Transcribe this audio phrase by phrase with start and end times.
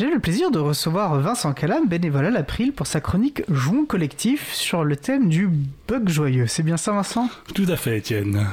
[0.00, 4.50] J'ai le plaisir de recevoir Vincent Calam, bénévole à l'April, pour sa chronique Jouons collectif
[4.54, 5.50] sur le thème du
[5.88, 6.46] bug joyeux.
[6.46, 7.28] C'est bien ça, Vincent?
[7.54, 8.46] Tout à fait, Étienne.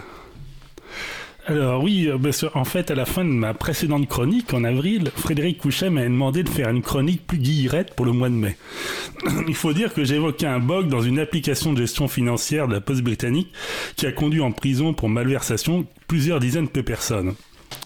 [1.45, 5.59] Alors oui, euh, en fait, à la fin de ma précédente chronique, en avril, Frédéric
[5.59, 8.57] Couchet m'a demandé de faire une chronique plus guillerette pour le mois de mai.
[9.47, 12.81] Il faut dire que j'évoquais un bug dans une application de gestion financière de la
[12.81, 13.53] Poste britannique
[13.95, 17.35] qui a conduit en prison pour malversation plusieurs dizaines de personnes.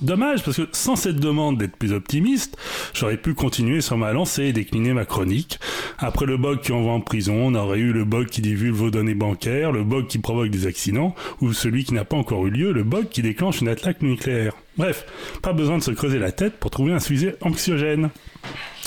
[0.02, 2.58] Dommage, parce que sans cette demande d'être plus optimiste,
[2.96, 5.60] j'aurais pu continuer sur ma lancée et décliner ma chronique.
[6.00, 8.90] Après le bug qui envoie en prison, on aurait eu le bug qui divulgue vos
[8.90, 12.50] données bancaires, le bug qui provoque des accidents, ou celui qui n'a pas encore eu
[12.50, 14.54] lieu, le bug qui déclenche une attaque nucléaire.
[14.76, 15.06] Bref,
[15.44, 18.10] pas besoin de se creuser la tête pour trouver un sujet anxiogène.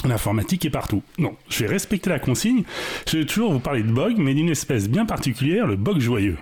[0.04, 1.04] L'informatique est partout.
[1.18, 2.64] Non, je vais respecter la consigne,
[3.08, 6.38] je vais toujours vous parler de bug, mais d'une espèce bien particulière, le bug joyeux.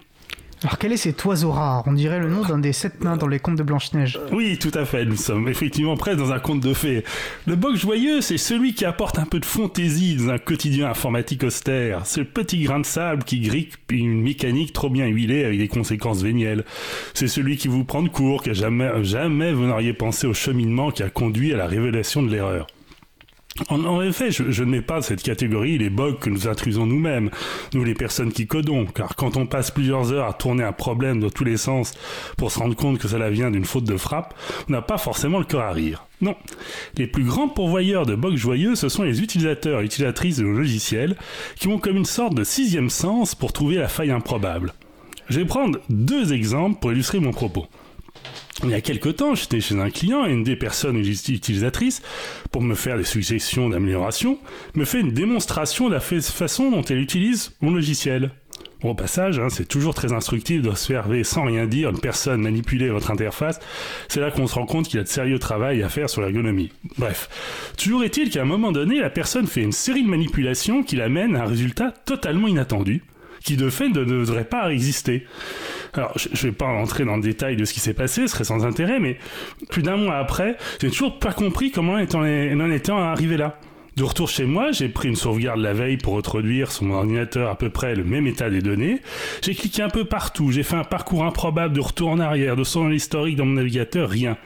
[0.64, 1.82] Alors quel est cet oiseau rare?
[1.86, 4.20] On dirait le nom d'un des sept nains dans les contes de Blanche-Neige.
[4.30, 7.02] Oui, tout à fait, nous sommes effectivement presque dans un conte de fées.
[7.46, 11.42] Le bug joyeux, c'est celui qui apporte un peu de fantaisie dans un quotidien informatique
[11.42, 12.06] austère.
[12.06, 15.68] C'est le petit grain de sable qui grippe une mécanique trop bien huilée avec des
[15.68, 16.64] conséquences vénielles.
[17.12, 20.92] C'est celui qui vous prend de court, que jamais, jamais vous n'auriez pensé au cheminement
[20.92, 22.68] qui a conduit à la révélation de l'erreur.
[23.68, 27.30] En, effet, je, ne mets pas cette catégorie les bugs que nous intrusons nous-mêmes,
[27.74, 31.20] nous les personnes qui codons, car quand on passe plusieurs heures à tourner un problème
[31.20, 31.92] dans tous les sens
[32.38, 34.34] pour se rendre compte que cela vient d'une faute de frappe,
[34.68, 36.06] on n'a pas forcément le cœur à rire.
[36.22, 36.34] Non.
[36.96, 40.56] Les plus grands pourvoyeurs de bugs joyeux, ce sont les utilisateurs et utilisatrices de nos
[40.56, 41.16] logiciels,
[41.56, 44.72] qui ont comme une sorte de sixième sens pour trouver la faille improbable.
[45.28, 47.66] Je vais prendre deux exemples pour illustrer mon propos.
[48.64, 52.00] Il y a quelque temps, j'étais chez un client et une des personnes utilisatrices,
[52.52, 54.38] pour me faire des suggestions d'amélioration,
[54.74, 58.30] me fait une démonstration de la façon dont elle utilise mon logiciel.
[58.84, 63.10] au passage, hein, c'est toujours très instructif d'observer sans rien dire une personne manipuler votre
[63.10, 63.58] interface.
[64.08, 66.20] C'est là qu'on se rend compte qu'il y a de sérieux travail à faire sur
[66.20, 66.70] l'ergonomie.
[66.98, 67.28] Bref,
[67.76, 71.34] toujours est-il qu'à un moment donné, la personne fait une série de manipulations qui l'amène
[71.34, 73.02] à un résultat totalement inattendu,
[73.44, 75.26] qui de fait ne devrait pas exister.
[75.94, 78.28] Alors, je, ne vais pas entrer dans le détail de ce qui s'est passé, ce
[78.28, 79.18] serait sans intérêt, mais
[79.68, 83.58] plus d'un mois après, j'ai toujours pas compris comment on en était arrivé là.
[83.94, 87.50] De retour chez moi, j'ai pris une sauvegarde la veille pour reproduire sur mon ordinateur
[87.50, 89.00] à peu près le même état des données.
[89.42, 92.64] J'ai cliqué un peu partout, j'ai fait un parcours improbable de retour en arrière, de
[92.64, 94.38] son historique dans mon navigateur, rien.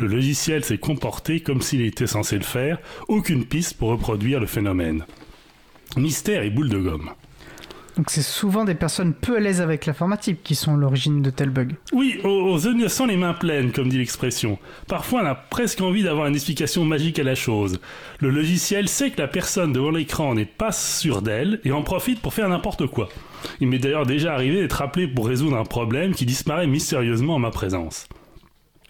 [0.00, 4.46] Le logiciel s'est comporté comme s'il était censé le faire, aucune piste pour reproduire le
[4.46, 5.04] phénomène.
[5.96, 7.10] Mystère et boule de gomme.
[7.98, 11.50] Donc c'est souvent des personnes peu à l'aise avec l'informatique qui sont l'origine de tels
[11.50, 11.74] bugs.
[11.92, 14.56] Oui, aux, innocents les mains pleines, comme dit l'expression.
[14.86, 17.80] Parfois on a presque envie d'avoir une explication magique à la chose.
[18.20, 22.20] Le logiciel sait que la personne devant l'écran n'est pas sûre d'elle et en profite
[22.20, 23.08] pour faire n'importe quoi.
[23.60, 27.40] Il m'est d'ailleurs déjà arrivé d'être appelé pour résoudre un problème qui disparaît mystérieusement en
[27.40, 28.06] ma présence.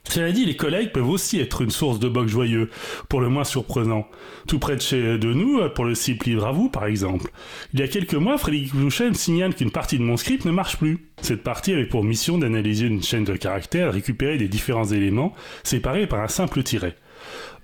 [0.08, 2.70] Cela dit, les collègues peuvent aussi être une source de bugs joyeux,
[3.08, 4.08] pour le moins surprenant.
[4.46, 7.30] Tout près de chez de nous, pour le site Livre à vous, par exemple.
[7.74, 10.50] Il y a quelques mois, Frédéric Boucher me signale qu'une partie de mon script ne
[10.50, 11.08] marche plus.
[11.20, 16.06] Cette partie avait pour mission d'analyser une chaîne de caractères, récupérer des différents éléments, séparés
[16.06, 16.96] par un simple tiret.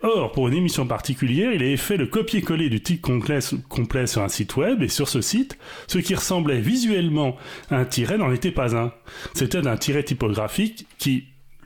[0.03, 4.28] Or, pour une émission particulière, il avait fait le copier-coller du titre complet, sur un
[4.28, 5.56] site web, et sur ce site,
[5.87, 7.37] ce qui ressemblait visuellement
[7.71, 8.93] à un tiret n'en était pas un.
[9.32, 11.25] C'était un tiret typographique qui,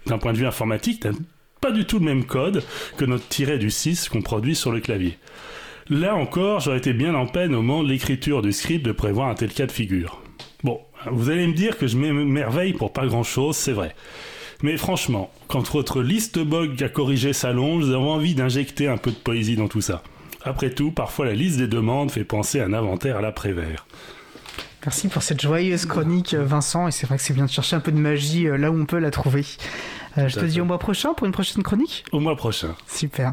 [0.09, 1.13] d'un point de vue informatique, n'a
[1.61, 2.63] pas du tout le même code
[2.97, 5.19] que notre tiret du 6 qu'on produit sur le clavier.
[5.91, 9.29] Là encore, j'aurais été bien en peine au moment de l'écriture du script de prévoir
[9.29, 10.21] un tel cas de figure.
[10.63, 10.81] Bon,
[11.11, 13.95] vous allez me dire que je m'émerveille pour pas grand chose, c'est vrai.
[14.63, 19.13] Mais franchement, quand votre liste bug à corriger s'allonge, vous avez envie d'injecter un peu
[19.13, 20.03] de poésie dans tout ça.
[20.43, 23.87] Après tout, parfois la liste des demandes fait penser à un inventaire à l'après-vert.
[24.85, 26.89] Merci pour cette joyeuse chronique, Vincent.
[26.89, 28.81] Et c'est vrai que c'est bien de chercher un peu de magie euh, là où
[28.81, 29.45] on peut la trouver.
[30.17, 32.05] Euh, je te dis au mois prochain pour une prochaine chronique?
[32.13, 32.75] Au mois prochain.
[32.87, 33.27] Super.